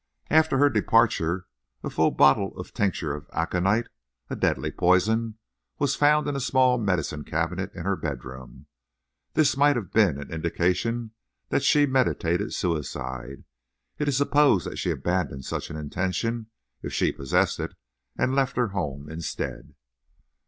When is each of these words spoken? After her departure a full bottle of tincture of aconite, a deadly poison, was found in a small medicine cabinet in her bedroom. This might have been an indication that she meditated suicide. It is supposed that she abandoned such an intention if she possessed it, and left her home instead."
After 0.31 0.57
her 0.57 0.71
departure 0.71 1.45
a 1.83 1.89
full 1.91 2.09
bottle 2.09 2.57
of 2.57 2.73
tincture 2.73 3.13
of 3.13 3.29
aconite, 3.33 3.85
a 4.31 4.35
deadly 4.35 4.71
poison, 4.71 5.37
was 5.77 5.93
found 5.95 6.27
in 6.27 6.35
a 6.35 6.39
small 6.39 6.79
medicine 6.79 7.23
cabinet 7.23 7.71
in 7.75 7.83
her 7.83 7.95
bedroom. 7.95 8.65
This 9.35 9.55
might 9.55 9.75
have 9.75 9.91
been 9.91 10.19
an 10.19 10.33
indication 10.33 11.11
that 11.49 11.61
she 11.61 11.85
meditated 11.85 12.51
suicide. 12.51 13.43
It 13.99 14.07
is 14.07 14.17
supposed 14.17 14.65
that 14.65 14.79
she 14.79 14.89
abandoned 14.89 15.45
such 15.45 15.69
an 15.69 15.75
intention 15.77 16.47
if 16.81 16.91
she 16.91 17.11
possessed 17.11 17.59
it, 17.59 17.75
and 18.17 18.33
left 18.33 18.55
her 18.57 18.69
home 18.69 19.07
instead." 19.07 19.75